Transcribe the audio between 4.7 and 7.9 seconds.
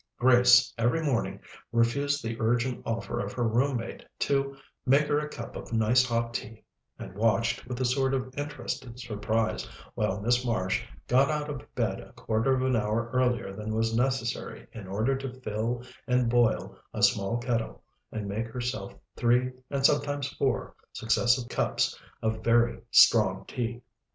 "make her a cup of nice hot tea," and watched, with a